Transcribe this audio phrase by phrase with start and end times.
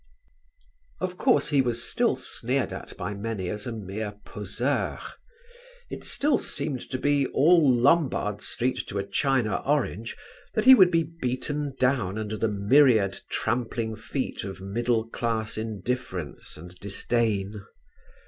[0.99, 4.97] Of course he was still sneered at by many as a mere poseur;
[5.91, 10.17] it still seemed to be all Lombard Street to a china orange
[10.55, 16.57] that he would be beaten down under the myriad trampling feet of middle class indifference
[16.57, 17.63] and disdain.